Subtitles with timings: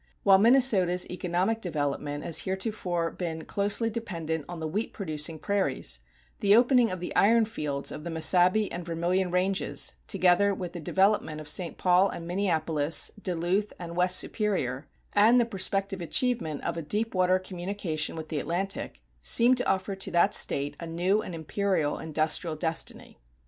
[0.23, 5.99] While Minnesota's economic development has heretofore been closely dependent on the wheat producing prairies,
[6.39, 10.79] the opening of the iron fields of the Mesabi and Vermilion ranges, together with the
[10.79, 11.77] development of St.
[11.77, 17.37] Paul and Minneapolis, Duluth and West Superior, and the prospective achievement of a deep water
[17.37, 22.55] communication with the Atlantic, seem to offer to that State a new and imperial industrial
[22.55, 23.19] destiny.